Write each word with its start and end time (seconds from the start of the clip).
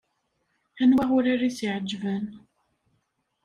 Anwa 0.81 1.03
urar 1.15 1.41
i 1.43 1.51
s-iɛeǧben? 1.57 2.25